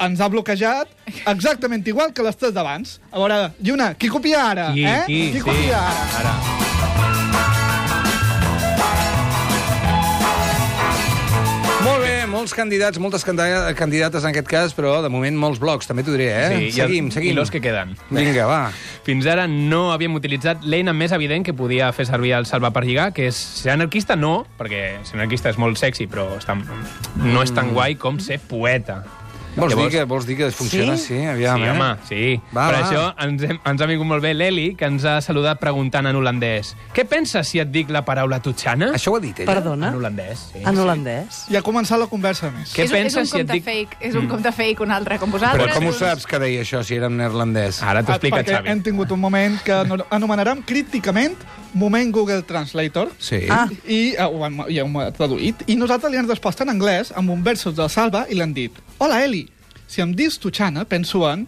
ens 0.00 0.20
ha 0.20 0.28
bloquejat 0.32 0.88
exactament 1.28 1.86
igual 1.90 2.12
que 2.16 2.24
les 2.24 2.36
tres 2.40 2.54
d'abans. 2.56 2.98
A 3.12 3.18
veure, 3.20 3.40
Lluna, 3.60 3.92
qui 3.94 4.08
copia 4.08 4.46
ara? 4.50 4.70
Qui, 4.72 4.84
eh? 4.86 5.02
qui, 5.06 5.20
qui 5.34 5.38
sí. 5.38 5.44
copia 5.44 5.82
ara? 5.84 6.08
Ara. 6.22 6.34
Molt 11.80 12.02
bé, 12.04 12.26
molts 12.28 12.52
candidats, 12.52 12.98
moltes 13.00 13.22
candida- 13.24 13.72
candidates 13.74 14.22
en 14.22 14.30
aquest 14.34 14.46
cas, 14.48 14.74
però 14.76 14.98
de 15.02 15.08
moment 15.08 15.36
molts 15.40 15.58
blocs, 15.58 15.88
també 15.88 16.02
t'ho 16.04 16.12
diré, 16.12 16.26
eh? 16.28 16.48
Sí, 16.52 16.64
i 16.68 16.72
seguim, 16.76 17.06
el- 17.06 17.12
seguim. 17.12 17.30
I 17.32 17.34
los 17.34 17.50
que 17.50 17.60
queden. 17.60 17.96
Vinga, 18.10 18.44
va. 18.46 18.70
Fins 19.06 19.26
ara 19.26 19.46
no 19.48 19.90
havíem 19.92 20.14
utilitzat 20.14 20.62
l'eina 20.62 20.92
més 20.92 21.12
evident 21.12 21.42
que 21.44 21.54
podia 21.54 21.90
fer 21.92 22.04
servir 22.06 22.34
el 22.36 22.44
Salva 22.46 22.70
per 22.70 22.84
lligar, 22.84 23.12
que 23.14 23.26
és 23.28 23.34
ser 23.36 23.72
anarquista 23.72 24.14
no, 24.14 24.44
perquè 24.58 25.02
ser 25.04 25.16
anarquista 25.16 25.48
és 25.48 25.56
molt 25.58 25.78
sexy, 25.78 26.06
però 26.06 26.36
està, 26.36 26.54
no 27.16 27.42
és 27.42 27.50
tan 27.56 27.72
guai 27.72 27.94
com 27.96 28.18
ser 28.20 28.38
poeta. 28.38 29.02
Vols, 29.56 29.72
Llavors- 29.74 29.90
dir 29.90 29.98
que, 29.98 30.04
vols 30.04 30.26
dir 30.26 30.36
que 30.36 30.50
funciona? 30.52 30.96
Sí? 30.96 31.06
Sí, 31.16 31.24
aviam, 31.26 31.56
sí, 31.58 31.62
eh? 31.64 31.70
home, 31.70 31.88
sí. 32.08 32.40
Va, 32.54 32.68
per 32.70 32.76
va. 32.76 32.84
això 32.86 33.14
ens, 33.26 33.42
hem, 33.42 33.58
ens 33.66 33.82
ha 33.82 33.86
vingut 33.86 34.06
molt 34.06 34.22
bé 34.22 34.30
l'Eli, 34.32 34.76
que 34.78 34.84
ens 34.86 35.04
ha 35.04 35.16
saludat 35.20 35.58
preguntant 35.58 36.06
en 36.06 36.14
holandès. 36.16 36.76
Què 36.94 37.04
penses 37.04 37.48
si 37.48 37.58
et 37.58 37.68
dic 37.70 37.90
la 37.90 38.04
paraula 38.06 38.38
tutxana? 38.40 38.92
Això 38.94 39.10
ho 39.10 39.16
ha 39.16 39.20
dit 39.20 39.40
ella? 39.40 39.52
Perdona? 39.52 39.88
En 39.88 39.94
holandès, 39.98 40.44
sí. 40.52 40.62
En 40.64 40.78
holandès? 40.78 41.40
I 41.50 41.56
ha 41.58 41.62
començat 41.66 41.98
la 41.98 42.06
conversa 42.06 42.50
més. 42.54 42.72
Què 42.72 42.84
és, 42.84 42.90
un- 42.90 42.96
és 42.96 43.02
penses 43.02 43.20
un 43.20 43.26
si 43.26 43.40
et 43.40 43.46
compte 43.48 43.52
dic... 43.58 43.64
fake. 43.64 43.96
És 44.00 44.14
un 44.14 44.28
compte 44.28 44.52
fake, 44.52 44.82
un 44.86 44.90
altre, 44.92 45.18
com 45.18 45.30
vosaltres. 45.34 45.66
Però 45.66 45.74
com 45.80 45.86
ho 45.90 45.92
saps 45.98 46.26
que 46.30 46.38
deia 46.38 46.62
això, 46.62 46.84
si 46.86 46.94
era 46.94 47.06
en 47.10 47.16
neerlandès? 47.18 47.82
Ara 47.82 48.04
t'ho 48.04 48.12
Ah, 48.12 48.20
explica, 48.20 48.36
perquè 48.44 48.54
Xavi. 48.60 48.68
hem 48.70 48.82
tingut 48.86 49.10
un 49.10 49.20
moment 49.20 49.58
que 49.64 49.72
ano- 49.72 50.06
anomenarem 50.10 50.62
críticament 50.62 51.34
moment 51.72 52.12
Google 52.14 52.42
Translator. 52.46 53.10
Sí. 53.18 53.44
Ah. 53.50 53.68
I 53.86 54.16
uh, 54.16 54.26
ho 54.28 54.44
hem, 54.46 54.60
ja 54.74 54.84
ho 54.84 54.90
hem 54.90 55.14
traduït. 55.16 55.64
I 55.70 55.78
nosaltres 55.80 56.12
li 56.12 56.20
hem 56.20 56.28
respost 56.30 56.62
en 56.64 56.72
anglès 56.72 57.14
amb 57.16 57.32
un 57.34 57.44
versos 57.46 57.76
del 57.78 57.90
Salva 57.92 58.26
i 58.28 58.38
li 58.38 58.44
han 58.44 58.54
dit 58.56 58.76
Hola, 58.98 59.22
Eli, 59.24 59.46
si 59.90 60.04
em 60.04 60.14
dius 60.16 60.38
tutxana, 60.38 60.84
penso 60.84 61.24
en 61.30 61.46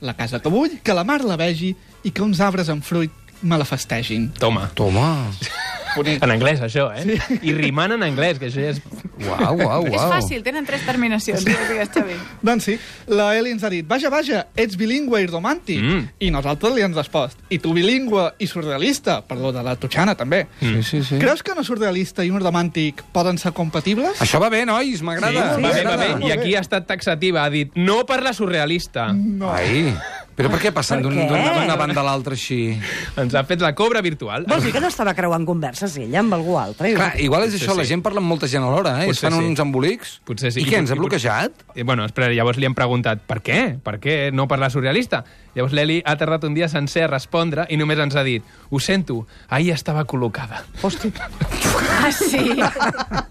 la 0.00 0.16
casa 0.16 0.40
que 0.42 0.52
vull, 0.52 0.80
que 0.82 0.94
la 0.94 1.04
mar 1.04 1.22
la 1.24 1.38
vegi 1.40 1.74
i 2.04 2.12
que 2.12 2.24
uns 2.24 2.40
arbres 2.44 2.70
amb 2.72 2.84
fruit 2.84 3.12
me 3.42 3.58
la 3.58 3.68
festegin. 3.68 4.30
Toma. 4.38 4.70
Toma. 4.74 5.08
Bonic. 5.96 6.22
En 6.22 6.30
anglès, 6.34 6.60
això, 6.62 6.86
eh? 6.94 7.02
Sí. 7.06 7.38
I 7.50 7.54
rimant 7.56 7.92
en 7.96 8.04
anglès, 8.06 8.38
que 8.40 8.50
això 8.50 8.62
ja 8.62 8.74
és... 8.74 8.80
Uau, 9.26 9.56
uau, 9.64 9.86
És 9.88 9.96
uau. 9.96 10.10
fàcil, 10.12 10.42
tenen 10.44 10.66
tres 10.68 10.82
terminacions. 10.86 11.40
Sí. 11.42 11.54
Digues, 11.70 11.88
Xavi. 11.94 12.16
Doncs 12.46 12.66
sí, 12.68 12.76
la 13.08 13.30
Eli 13.38 13.54
ens 13.56 13.64
ha 13.64 13.70
dit, 13.72 13.86
vaja, 13.88 14.10
vaja, 14.12 14.42
ets 14.54 14.76
bilingüe 14.76 15.22
i 15.24 15.28
romàntic. 15.30 15.80
Mm. 15.80 16.02
I 16.20 16.30
nosaltres 16.34 16.74
li 16.76 16.84
hem 16.84 16.94
respost, 16.96 17.40
i 17.48 17.58
tu 17.62 17.72
bilingüe 17.76 18.28
i 18.44 18.48
surrealista, 18.50 19.22
perdó, 19.26 19.54
de 19.56 19.64
la 19.64 19.76
tutxana 19.80 20.14
també. 20.18 20.44
Sí, 20.60 20.82
sí, 20.82 21.02
sí. 21.06 21.20
Creus 21.22 21.42
que 21.42 21.56
un 21.56 21.64
surrealista 21.64 22.24
i 22.26 22.30
un 22.30 22.42
romàntic 22.44 23.02
poden 23.16 23.40
ser 23.40 23.54
compatibles? 23.56 24.20
Això 24.22 24.40
va 24.42 24.50
bé, 24.52 24.64
nois, 24.68 25.00
m'agrada. 25.06 25.56
va 25.56 25.72
bé, 25.72 25.84
va 25.88 25.96
bé. 25.96 26.10
I 26.28 26.32
aquí 26.36 26.54
ha 26.54 26.60
estat 26.64 26.86
taxativa, 26.86 27.44
ha 27.46 27.50
dit, 27.50 27.72
no 27.76 28.02
per 28.06 28.20
la 28.22 28.34
surrealista. 28.36 29.08
No. 29.16 29.50
Ai, 29.56 29.94
però 30.36 30.50
per 30.52 30.60
què 30.60 30.72
passen 30.76 31.00
què? 31.00 31.26
d'una 31.30 31.76
banda 31.80 32.02
a 32.02 32.06
l'altra 32.06 32.36
així? 32.36 32.76
Ens 33.16 33.34
ha 33.36 33.42
fet 33.48 33.62
la 33.64 33.72
cobra 33.78 34.02
virtual. 34.04 34.44
Vols 34.50 34.66
dir 34.66 34.74
que 34.74 34.82
no 34.84 34.90
estava 34.92 35.14
creuant 35.16 35.46
converses 35.48 35.96
ella 36.02 36.20
amb 36.20 36.36
algú 36.36 36.58
altre? 36.60 36.92
Clar, 36.96 37.14
igual 37.24 37.46
és 37.46 37.54
Potser 37.54 37.64
això, 37.64 37.78
la 37.78 37.86
sí. 37.86 37.94
gent 37.94 38.04
parla 38.04 38.20
amb 38.20 38.28
molta 38.30 38.50
gent 38.52 38.66
alhora, 38.66 38.98
eh? 39.04 39.10
Es 39.14 39.22
fan 39.24 39.32
sí. 39.32 39.42
uns 39.54 39.64
embolics. 39.64 40.18
Potser 40.28 40.52
sí. 40.52 40.60
I 40.60 40.68
I 40.68 40.70
què, 40.70 40.82
ens 40.84 40.92
ha 40.92 41.00
bloquejat? 41.00 41.66
I, 41.74 41.86
bueno, 41.88 42.04
espera, 42.04 42.28
llavors 42.36 42.60
li 42.60 42.68
hem 42.68 42.76
preguntat 42.76 43.24
per 43.26 43.40
què? 43.44 43.60
Per 43.82 43.96
què 44.02 44.18
no 44.36 44.48
parlar 44.50 44.70
surrealista? 44.74 45.24
Llavors 45.56 45.72
l'Eli 45.76 46.02
ha 46.04 46.12
aterrat 46.14 46.44
un 46.44 46.54
dia 46.54 46.68
sencer 46.68 47.06
a 47.06 47.10
respondre 47.10 47.64
i 47.72 47.78
només 47.80 47.98
ens 47.98 48.14
ha 48.16 48.22
dit 48.26 48.44
ho 48.68 48.80
sento, 48.80 49.22
ahir 49.48 49.72
estava 49.72 50.04
col·locada. 50.04 50.62
Hosti, 50.84 51.12
Ah, 51.96 52.12
sí? 52.12 52.52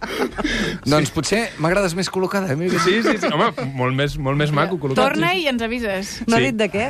Doncs 0.89 1.11
potser 1.13 1.45
m'agrades 1.61 1.95
més 1.97 2.09
col·locada. 2.11 2.51
Eh? 2.51 2.69
Sí, 2.83 2.99
sí, 3.05 3.15
sí. 3.21 3.29
Home, 3.31 3.51
molt 3.77 3.95
més, 3.97 4.17
molt 4.21 4.39
més 4.39 4.51
maco 4.55 4.79
col·locat. 4.81 5.01
Torna 5.13 5.33
i 5.37 5.47
ens 5.51 5.61
avises. 5.65 6.15
no 6.27 6.37
ha 6.37 6.43
dit 6.43 6.57
de 6.57 6.69
què? 6.73 6.87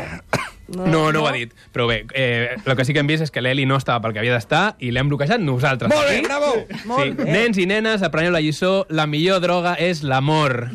No, 0.76 1.12
no 1.14 1.22
ho 1.22 1.28
ha 1.30 1.34
dit. 1.36 1.52
Però 1.76 1.86
bé, 1.90 2.06
eh, 2.18 2.56
el 2.58 2.78
que 2.78 2.86
sí 2.88 2.96
que 2.96 3.04
hem 3.04 3.12
vist 3.12 3.28
és 3.28 3.34
que 3.34 3.44
l'Eli 3.44 3.68
no 3.70 3.78
estava 3.78 4.02
pel 4.02 4.16
que 4.16 4.24
havia 4.24 4.34
d'estar 4.34 4.64
i 4.80 4.90
l'hem 4.96 5.12
bloquejat 5.12 5.44
nosaltres. 5.44 5.94
Molt 5.94 6.10
bé, 6.10 6.22
bravo! 6.26 6.56
Molt 6.90 7.04
sí. 7.04 7.14
bé. 7.20 7.30
Nens 7.32 7.62
i 7.62 7.68
nenes, 7.70 8.06
apreneu 8.08 8.34
la 8.34 8.42
lliçó. 8.42 8.74
La 8.90 9.06
millor 9.06 9.44
droga 9.46 9.76
és 9.78 10.02
l'amor. 10.04 10.72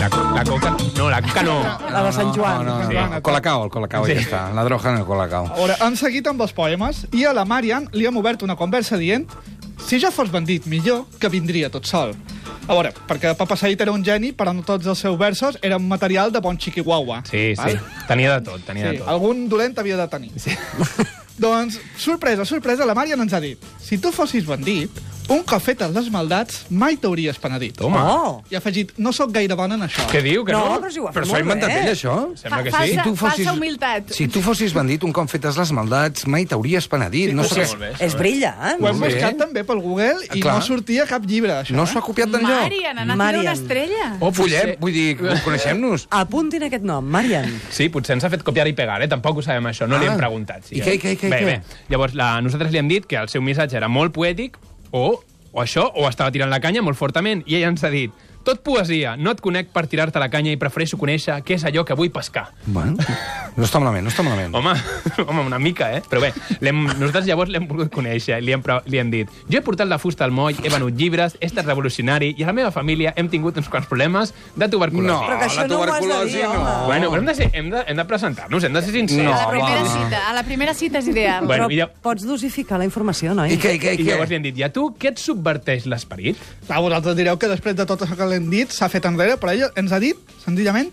La, 0.00 0.08
co- 0.08 0.30
la 0.34 0.44
coca... 0.44 0.76
No, 0.96 1.10
la 1.10 1.20
coca 1.20 1.42
no. 1.42 1.56
La 1.92 2.02
de 2.04 2.12
Sant 2.12 2.32
Joan. 2.34 2.64
No, 2.64 2.78
no, 2.80 2.88
Sí. 2.88 2.94
no, 2.94 3.16
el 3.16 3.22
Colacao, 3.22 3.64
el 3.64 3.70
Colacao, 3.70 4.06
Sí. 4.06 4.14
ja 4.14 4.20
està. 4.20 4.54
La 4.54 4.64
droga 4.64 4.90
en 4.92 4.98
el 4.98 5.04
Colacao. 5.04 5.46
A 5.52 5.54
veure, 5.58 5.76
han 5.80 5.96
seguit 5.96 6.26
amb 6.26 6.40
els 6.40 6.52
poemes 6.56 7.06
i 7.12 7.24
a 7.24 7.32
la 7.36 7.44
Marian 7.44 7.88
li 7.92 8.06
hem 8.06 8.16
obert 8.16 8.42
una 8.42 8.56
conversa 8.56 8.96
dient 8.96 9.26
si 9.86 9.98
ja 10.00 10.10
fos 10.10 10.30
bandit, 10.32 10.66
millor 10.66 11.04
que 11.18 11.28
vindria 11.28 11.68
tot 11.70 11.84
sol. 11.86 12.14
A 12.68 12.72
veure, 12.72 12.92
perquè 13.08 13.34
Papa 13.36 13.56
Said 13.56 13.80
era 13.80 13.92
un 13.92 14.04
geni, 14.04 14.32
però 14.32 14.52
no 14.54 14.62
tots 14.62 14.86
els 14.86 14.98
seus 14.98 15.18
versos 15.18 15.58
eren 15.62 15.86
material 15.88 16.30
de 16.32 16.40
bon 16.40 16.56
chiquihuahua. 16.56 17.22
Sí, 17.30 17.54
sí. 17.54 17.60
val? 17.62 17.80
Tenia 18.08 18.38
de 18.38 18.44
tot, 18.50 18.64
tenia 18.64 18.84
Sí, 18.90 18.96
de 18.96 18.98
tot. 19.02 19.08
algun 19.08 19.48
dolent 19.48 19.78
havia 19.78 19.96
de 19.96 20.08
tenir. 20.08 20.32
Sí. 20.38 20.56
doncs, 21.38 21.78
sorpresa, 21.98 22.44
sorpresa, 22.44 22.84
la 22.86 22.94
Marian 22.94 23.20
ens 23.20 23.32
ha 23.32 23.40
dit 23.40 23.58
si 23.80 23.98
tu 23.98 24.12
fossis 24.12 24.44
bandit, 24.46 24.90
un 25.30 25.42
cop 25.46 25.62
fetes 25.62 25.92
les 25.94 26.08
maldats, 26.10 26.64
mai 26.70 26.96
t'hauries 26.98 27.36
penedit. 27.38 27.76
Toma. 27.78 28.00
Oh. 28.10 28.32
I 28.50 28.56
ha 28.56 28.58
afegit, 28.58 28.92
no 28.98 29.12
sóc 29.14 29.30
gaire 29.32 29.54
bona 29.54 29.76
en 29.78 29.84
això. 29.86 30.02
Què 30.10 30.20
diu, 30.24 30.44
que 30.44 30.52
no? 30.52 30.64
No, 30.66 30.80
però 30.82 30.90
si 30.90 30.98
ho 30.98 31.06
ha 31.08 31.12
Però 31.14 31.22
fet 31.22 31.30
s'ho 31.30 31.36
ha 31.36 31.38
molt 31.38 31.46
inventat 31.46 31.70
bé. 31.70 31.80
ell, 31.84 31.90
això? 31.94 32.14
Sembla 32.40 32.62
que 32.64 32.70
sí. 32.70 32.76
falsa- 32.76 33.04
tu 33.04 33.14
fossis- 33.14 33.44
falsa 33.46 33.52
humilitat. 33.54 34.10
Si 34.16 34.26
tu 34.28 34.42
fossis 34.42 34.74
bandit, 34.74 35.04
un 35.06 35.12
cop 35.12 35.28
fetes 35.30 35.56
les 35.56 35.72
maldats, 35.72 36.26
mai 36.26 36.46
t'hauries 36.46 36.88
penedit. 36.88 37.32
no, 37.32 37.44
sí, 37.44 37.54
sé, 37.54 37.66
molt 37.66 37.78
bé. 37.80 37.92
És 38.04 38.16
brillant. 38.18 38.58
Ho 38.60 38.70
hem 38.74 38.80
Molt 38.80 39.00
bé. 39.00 39.12
buscat 39.14 39.36
també 39.38 39.64
pel 39.64 39.80
Google 39.80 40.16
i 40.34 40.40
Clar. 40.40 40.54
no 40.56 40.62
sortia 40.62 41.06
cap 41.06 41.24
llibre, 41.24 41.52
això. 41.62 41.72
no 41.78 41.84
eh? 41.84 41.86
s'ho 41.86 41.98
ha 41.98 42.02
copiat 42.02 42.28
d'enlloc. 42.28 42.50
Marian, 42.66 42.98
ha 42.98 43.02
anat 43.02 43.16
Marian. 43.16 43.40
una 43.42 43.52
estrella. 43.52 44.16
O 44.20 44.32
Follem, 44.32 44.60
potser... 44.60 44.76
vull 44.80 44.92
dir, 44.92 45.16
coneixem-nos. 45.44 46.06
Apuntin 46.10 46.62
aquest 46.64 46.82
nom, 46.82 47.04
Marian. 47.04 47.60
Sí, 47.70 47.88
potser 47.88 48.14
ens 48.16 48.24
ha 48.24 48.30
fet 48.30 48.42
copiar 48.42 48.66
i 48.68 48.72
pegar, 48.72 49.00
eh? 49.02 49.08
Tampoc 49.08 49.38
ho 49.38 49.42
sabem, 49.42 49.64
això. 49.70 49.86
No 49.88 49.98
li 49.98 50.06
Ah. 50.06 50.12
hem 50.12 50.18
preguntat. 50.18 50.64
Sí, 50.66 50.76
I 50.76 50.80
eh? 50.80 50.84
què, 50.84 50.98
què, 51.00 51.16
què, 51.18 51.28
bé, 51.30 51.38
què? 51.38 51.44
Bé. 51.44 51.62
Llavors, 51.88 52.14
la, 52.14 52.40
nosaltres 52.40 52.72
li 52.72 52.78
hem 52.78 52.88
dit 52.88 53.06
que 53.06 53.16
el 53.16 53.28
seu 53.28 53.40
missatge 53.42 53.76
era 53.76 53.88
molt 53.88 54.12
poètic 54.12 54.56
o, 54.90 55.20
o 55.52 55.62
això, 55.62 55.86
o 55.94 56.06
estava 56.08 56.32
tirant 56.34 56.50
la 56.50 56.60
canya 56.62 56.82
molt 56.82 56.98
fortament. 56.98 57.44
I 57.46 57.58
ella 57.58 57.72
ens 57.72 57.84
ha 57.84 57.90
dit, 57.92 58.14
tot 58.44 58.62
poesia, 58.64 59.16
no 59.20 59.30
et 59.34 59.40
conec 59.44 59.68
per 59.74 59.86
tirar-te 59.90 60.18
la 60.22 60.28
canya 60.32 60.52
i 60.54 60.58
prefereixo 60.60 60.96
conèixer 61.00 61.40
què 61.44 61.56
és 61.58 61.64
allò 61.68 61.84
que 61.84 61.94
vull 61.98 62.10
pescar. 62.10 62.48
Bueno, 62.66 62.96
no 63.56 63.64
està 63.66 63.80
malament, 63.82 64.04
no 64.06 64.10
està 64.12 64.24
malament. 64.24 64.54
Home, 64.56 64.72
home, 65.28 65.44
una 65.46 65.58
mica, 65.58 65.90
eh? 65.96 66.02
Però 66.08 66.22
bé, 66.22 66.32
nosaltres 66.72 67.26
llavors 67.28 67.50
l'hem 67.52 67.66
volgut 67.68 67.90
conèixer. 67.92 68.40
Li 68.42 68.52
hem, 68.56 68.62
li 68.86 68.98
hem 69.02 69.10
dit, 69.12 69.30
jo 69.50 69.58
he 69.58 69.62
portat 69.64 69.88
la 69.90 69.98
fusta 70.00 70.24
al 70.24 70.32
moll, 70.34 70.56
he 70.64 70.72
venut 70.72 70.96
llibres, 70.96 71.36
he 71.40 71.46
estat 71.50 71.66
revolucionari 71.68 72.32
i 72.38 72.44
a 72.44 72.50
la 72.50 72.56
meva 72.56 72.70
família 72.74 73.12
hem 73.16 73.28
tingut 73.32 73.56
uns 73.60 73.68
quants 73.68 73.88
problemes 73.90 74.32
de 74.56 74.68
tuberculosi. 74.72 75.10
No, 75.10 75.20
Però 75.26 75.38
que 75.40 75.48
això 75.50 75.64
la 75.64 75.68
no 75.68 75.78
ho 75.80 75.82
has 75.84 75.92
de 75.92 76.00
tuberculosi 76.06 76.36
dir, 76.36 76.48
no. 76.48 76.74
Bueno, 76.86 77.10
però 77.10 77.20
hem 77.22 77.28
de, 77.30 77.34
ser, 77.34 77.50
hem 77.52 77.70
de, 77.74 77.84
hem 77.86 78.00
de 78.00 78.04
presentar-nos, 78.08 78.64
hem 78.64 78.72
de 78.78 78.82
ser 78.86 78.94
sincers. 78.96 79.24
No, 79.26 79.34
a 79.34 79.44
la 79.44 79.50
primera 79.52 79.82
va. 79.82 79.92
cita. 79.94 80.22
A 80.30 80.34
la 80.40 80.44
primera 80.48 80.74
cita 80.74 80.98
és 81.04 81.08
ideal. 81.12 81.46
Bueno, 81.46 81.68
Però 81.68 81.78
ja- 81.84 81.90
pots 82.02 82.24
dosificar 82.26 82.78
la 82.80 82.86
informació, 82.88 83.34
noi? 83.34 83.52
I 83.54 83.60
què, 83.60 83.74
i 83.76 83.82
què, 83.82 83.94
i 83.98 84.02
I 84.04 84.08
llavors 84.10 84.30
li 84.30 84.38
hem 84.40 84.46
dit, 84.48 84.58
i 84.62 84.66
a 84.66 84.70
tu 84.72 84.88
què 84.98 85.12
et 85.12 85.20
subverteix 85.20 85.86
l'esperit? 85.90 86.38
Clar, 86.66 86.80
vosaltres 86.84 87.16
direu 87.18 87.36
que 87.40 87.50
després 87.50 87.76
de 87.76 87.86
tot 87.86 88.06
això 88.06 88.16
que 88.16 88.29
l'hem 88.30 88.50
dit 88.52 88.72
s'ha 88.72 88.88
fet 88.92 89.06
enrere, 89.10 89.36
però 89.40 89.54
ella 89.54 89.70
ens 89.80 89.92
ha 89.92 90.00
dit, 90.02 90.18
senzillament, 90.44 90.92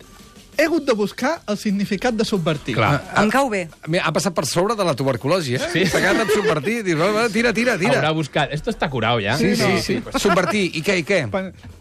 he 0.58 0.66
hagut 0.66 0.86
de 0.88 0.94
buscar 0.98 1.36
el 1.48 1.58
significat 1.58 2.16
de 2.18 2.26
subvertir. 2.26 2.74
Clar. 2.76 2.96
Em 3.22 3.30
cau 3.30 3.50
bé. 3.50 3.68
Mira, 3.88 4.08
Ha 4.10 4.14
passat 4.14 4.34
per 4.34 4.46
sobre 4.50 4.76
de 4.76 4.86
la 4.88 4.96
tuberculosi, 4.98 5.54
eh? 5.56 5.68
Sí. 5.74 5.84
S'ha 5.86 6.02
quedat 6.02 6.32
subvertit. 6.34 6.82
Dius, 6.88 6.98
va, 7.00 7.12
va, 7.14 7.28
tira, 7.30 7.54
tira, 7.54 7.78
tira. 7.78 8.00
Haurà 8.00 8.14
buscat... 8.18 8.54
Esto 8.56 8.74
està 8.74 8.90
curat, 8.90 9.22
ja. 9.22 9.38
Sí, 9.38 9.54
sí, 9.56 9.68
no. 9.70 9.84
sí. 9.86 10.00
Subvertir. 10.18 10.66
I 10.80 10.82
què, 10.86 10.98
i 11.04 11.06
què? 11.06 11.22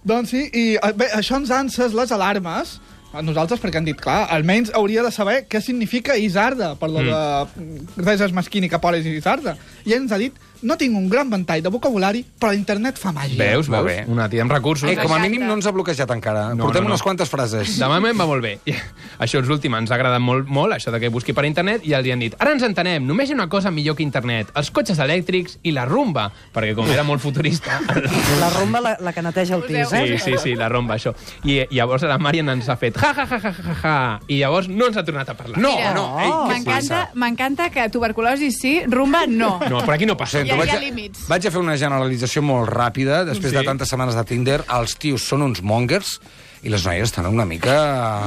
Doncs 0.04 0.34
sí, 0.34 0.44
i 0.52 0.66
eh, 0.76 0.92
bé, 0.92 1.08
això 1.16 1.40
ens 1.40 1.54
ha 1.54 1.62
encès 1.64 1.96
les 1.96 2.12
alarmes 2.12 2.76
a 3.16 3.22
nosaltres 3.24 3.62
perquè 3.62 3.80
han 3.80 3.86
dit, 3.86 3.96
clar, 3.96 4.26
almenys 4.34 4.74
hauria 4.76 5.00
de 5.06 5.12
saber 5.14 5.38
què 5.48 5.62
significa 5.64 6.18
Isarda, 6.20 6.74
per 6.76 6.90
lo 6.92 7.00
de 7.06 8.02
res 8.04 8.20
és 8.26 8.34
més 8.36 8.50
química, 8.52 8.80
polis 8.82 9.06
i 9.08 9.14
Isarda. 9.16 9.56
I 9.88 9.96
ens 9.96 10.12
ha 10.12 10.20
dit, 10.20 10.36
no 10.62 10.76
tinc 10.76 10.96
un 10.96 11.08
gran 11.08 11.28
ventall 11.30 11.62
de 11.62 11.68
vocabulari, 11.72 12.24
però 12.38 12.52
l'internet 12.52 12.98
fa 12.98 13.12
màgia. 13.12 13.38
Veus, 13.38 13.68
Molt 13.68 13.84
veus? 13.86 14.06
bé. 14.06 14.12
Una 14.12 14.28
tia 14.28 14.42
amb 14.42 14.52
recursos. 14.52 14.88
Eh, 14.90 14.96
com 14.96 15.12
a 15.12 15.18
mínim 15.18 15.44
no 15.46 15.54
ens 15.54 15.66
ha 15.66 15.72
bloquejat 15.72 16.10
encara. 16.14 16.54
No, 16.54 16.64
Portem 16.64 16.82
no, 16.84 16.88
no. 16.90 16.94
unes 16.94 17.02
quantes 17.02 17.28
frases. 17.28 17.76
De 17.78 17.88
moment 17.90 18.18
va 18.18 18.26
molt 18.26 18.42
bé. 18.42 18.58
I 18.66 18.74
Això 19.24 19.40
és 19.40 19.48
l'últim, 19.48 19.74
ens 19.78 19.90
ha 19.90 19.94
agradat 19.96 20.20
molt, 20.20 20.46
molt, 20.48 20.74
això 20.76 20.90
de 20.92 21.00
que 21.00 21.08
busqui 21.12 21.32
per 21.36 21.44
internet, 21.48 21.82
i 21.88 21.94
els 21.96 22.06
hi 22.06 22.12
han 22.12 22.20
dit, 22.20 22.34
ara 22.38 22.52
ens 22.52 22.62
entenem, 22.66 23.04
només 23.06 23.28
hi 23.30 23.32
ha 23.32 23.38
una 23.38 23.48
cosa 23.48 23.70
millor 23.70 23.96
que 23.96 24.02
internet, 24.04 24.50
els 24.54 24.70
cotxes 24.70 24.98
elèctrics 25.02 25.58
i 25.64 25.72
la 25.72 25.84
rumba, 25.88 26.28
perquè 26.54 26.74
com 26.76 26.88
era 26.92 27.04
molt 27.06 27.22
futurista... 27.24 27.80
La 28.40 28.50
rumba, 28.52 28.80
la, 28.84 28.96
la 29.00 29.12
que 29.14 29.22
neteja 29.24 29.54
el 29.56 29.62
pis, 29.64 29.88
Sí, 29.88 29.96
eh? 29.96 30.18
sí, 30.18 30.34
sí, 30.42 30.54
la 30.58 30.68
rumba, 30.68 30.96
això. 30.98 31.14
I, 31.44 31.60
i 31.70 31.78
llavors 31.78 32.02
la 32.06 32.18
Marian 32.20 32.48
ens 32.52 32.68
ha 32.68 32.76
fet 32.76 32.98
ja, 33.00 33.12
ja, 33.16 33.24
ja, 33.26 33.38
ja, 33.40 33.52
ja, 33.56 33.74
ja, 33.80 33.94
i 34.28 34.38
llavors 34.42 34.68
no 34.68 34.88
ens 34.90 34.96
ha 35.00 35.04
tornat 35.06 35.30
a 35.32 35.34
parlar. 35.38 35.58
No, 35.62 35.72
Mira, 35.76 35.92
no. 35.96 36.04
M'encanta 36.50 36.70
passa? 36.76 37.00
m'encanta 37.14 37.68
que 37.72 37.88
tuberculosi 37.92 38.50
sí, 38.54 38.74
rumba 38.86 39.24
no. 39.26 39.54
No, 39.70 39.80
per 39.86 39.94
aquí 39.96 40.06
no 40.06 40.16
passa. 40.20 40.42
Hi 40.46 40.50
ha- 40.54 40.56
vaig, 40.56 40.68
hi 40.70 40.74
ha 40.74 40.78
a, 40.78 40.82
límits. 40.86 41.26
vaig 41.28 41.46
a 41.46 41.50
fer 41.50 41.60
una 41.60 41.76
generalització 41.76 42.42
molt 42.42 42.70
ràpida. 42.70 43.24
Després 43.26 43.52
Sí. 43.52 43.56
de 43.58 43.64
tantes 43.64 43.88
setmanes 43.88 44.14
de 44.14 44.24
Tinder, 44.24 44.62
els 44.80 44.96
tios 44.96 45.22
són 45.26 45.42
uns 45.42 45.62
mongers 45.62 46.20
i 46.62 46.70
les 46.72 46.82
noies 46.86 47.02
estan 47.10 47.26
una 47.26 47.44
mica... 47.44 47.74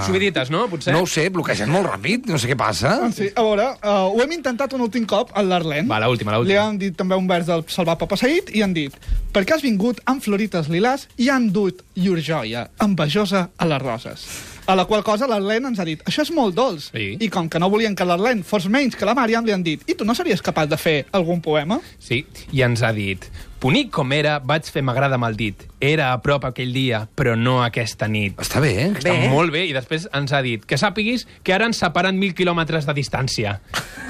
Subidites, 0.05 0.49
no? 0.53 0.67
Potser? 0.69 0.93
No 0.93 1.01
ho 1.03 1.07
sé, 1.09 1.25
bloquegen 1.33 1.69
molt 1.73 1.87
ràpid, 1.89 2.27
no 2.29 2.37
sé 2.39 2.47
què 2.47 2.55
passa. 2.55 2.99
Ah, 3.07 3.11
Sí, 3.11 3.27
a 3.35 3.41
veure, 3.43 3.65
uh, 3.83 4.07
ho 4.13 4.21
hem 4.21 4.31
intentat 4.37 4.71
un 4.77 4.81
últim 4.85 5.05
cop 5.09 5.31
al 5.35 5.49
l'Arlen. 5.49 5.89
Va, 5.89 5.99
l'última, 6.05 6.31
Li 6.31 6.37
l'última. 6.37 6.67
han 6.67 6.77
dit 6.77 6.95
també 6.95 7.15
un 7.19 7.27
vers 7.27 7.47
del 7.49 7.65
Salvar 7.67 7.97
Papa 7.97 8.15
Said 8.15 8.53
i 8.55 8.61
han 8.61 8.73
dit 8.73 8.93
perquè 9.33 9.55
has 9.57 9.61
vingut 9.65 9.99
amb 10.05 10.21
florites 10.23 10.69
lilàs 10.69 11.07
i 11.17 11.27
han 11.29 11.49
dut 11.51 11.81
llur 11.95 12.19
joia, 12.21 12.69
envejosa 12.79 13.49
a 13.57 13.65
les 13.65 13.81
roses. 13.81 14.25
A 14.69 14.75
la 14.77 14.85
qual 14.85 15.01
cosa 15.03 15.25
l'Arlen 15.25 15.65
ens 15.71 15.79
ha 15.81 15.85
dit 15.87 16.03
això 16.05 16.21
és 16.21 16.29
molt 16.35 16.53
dolç. 16.57 16.91
Sí. 16.93 17.15
I 17.19 17.29
com 17.33 17.49
que 17.49 17.57
no 17.59 17.71
volien 17.73 17.95
que 17.97 18.05
l'Arlen 18.05 18.43
fos 18.45 18.67
menys 18.69 18.95
que 18.95 19.07
la 19.09 19.15
Màriam, 19.17 19.45
li 19.47 19.55
han 19.55 19.65
dit 19.65 19.81
i 19.89 19.95
tu 19.97 20.05
no 20.05 20.13
series 20.17 20.43
capaç 20.45 20.69
de 20.69 20.77
fer 20.77 20.97
algun 21.17 21.41
poema? 21.41 21.79
Sí, 21.97 22.21
i 22.53 22.61
ens 22.65 22.83
ha 22.85 22.93
dit 22.93 23.25
Bonic 23.59 23.89
com 23.91 24.07
era, 24.15 24.37
vaig 24.39 24.63
fer 24.71 24.79
m'agrada 24.87 25.17
amb 25.19 25.25
el 25.27 25.33
dit. 25.35 25.65
Era 25.83 26.13
a 26.13 26.19
prop 26.23 26.45
aquell 26.47 26.69
dia, 26.71 27.01
però 27.11 27.33
no 27.35 27.57
aquesta 27.59 28.07
nit. 28.07 28.37
Està 28.39 28.61
bé, 28.63 28.69
eh? 28.85 28.85
Està 28.95 29.11
Bé. 29.11 29.25
molt 29.33 29.51
bé, 29.51 29.65
i 29.67 29.73
després 29.75 30.05
ens 30.15 30.31
ha 30.31 30.39
dit 30.45 30.63
que 30.63 30.77
sàpiguis 30.79 31.25
que 31.43 31.51
ara 31.51 31.67
ens 31.67 31.81
separen 31.83 32.15
mil 32.15 32.31
quilòmetres 32.37 32.87
de 32.87 32.95
distància. 32.95 33.57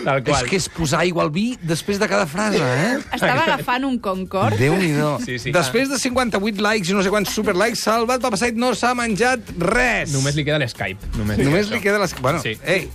Tal 0.05 0.19
És 0.21 0.27
qual. 0.27 0.45
que 0.49 0.59
és 0.59 0.67
posar 0.69 1.01
aigua 1.01 1.23
al 1.25 1.31
vi 1.33 1.55
després 1.65 1.97
de 1.97 2.07
cada 2.11 2.27
frase, 2.29 2.61
eh? 2.61 2.99
Estava 3.17 3.47
agafant 3.47 3.87
un 3.89 3.97
Concord. 3.99 4.57
Déu-n'hi-do. 4.61 5.15
Sí, 5.25 5.39
sí. 5.41 5.51
Després 5.55 5.89
de 5.89 5.97
58 5.97 6.61
likes 6.61 6.91
i 6.93 6.95
no 6.97 7.01
sé 7.01 7.09
quants 7.09 7.33
superlikes, 7.33 7.81
Salvat 7.85 8.21
Papasait 8.21 8.55
no 8.61 8.73
s'ha 8.77 8.93
menjat 8.97 9.44
res. 9.57 10.11
Només 10.13 10.35
li 10.35 10.45
queda 10.45 10.59
l'Skype. 10.61 11.11
Només, 11.17 11.37
Només 11.39 11.69
li 11.71 11.81
queda 11.81 11.99
les... 11.99 12.13
Bueno, 12.21 12.41
Sí. 12.41 12.57
ei, 12.65 12.89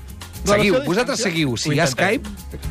seguiu, 0.45 0.79
vosaltres 0.87 1.21
seguiu. 1.21 1.57
Si 1.61 1.71
hi 1.75 1.81
ha. 1.81 1.87
Skype, 1.87 2.29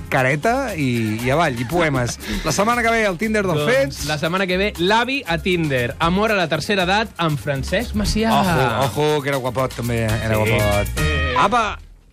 careta 0.09 0.73
i, 0.75 1.19
i 1.25 1.29
avall, 1.31 1.59
i 1.59 1.65
poemes. 1.69 2.17
La 2.45 2.51
setmana 2.55 2.81
que 2.85 2.89
ve, 2.93 3.03
el 3.05 3.17
Tinder 3.21 3.43
dels 3.45 3.59
Doncs, 3.61 3.73
fets... 3.75 4.05
la 4.09 4.17
setmana 4.21 4.47
que 4.49 4.57
ve, 4.57 4.71
l'avi 4.79 5.21
a 5.27 5.37
Tinder. 5.37 5.95
Amor 5.99 6.31
a 6.33 6.39
la 6.39 6.47
tercera 6.49 6.83
edat 6.87 7.13
amb 7.17 7.39
Francesc 7.39 7.93
Macià. 7.95 8.31
Ojo, 8.39 8.71
ojo, 8.87 9.21
que 9.21 9.29
era 9.29 9.37
guapot, 9.37 9.75
també. 9.75 10.03
Era 10.05 10.35
Sí. 10.43 10.51
guapot. 10.51 11.05
Apa! 11.39 11.79